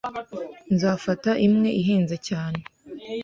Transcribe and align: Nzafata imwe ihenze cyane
Nzafata 0.73 1.31
imwe 1.47 1.69
ihenze 1.81 2.15
cyane 2.27 2.59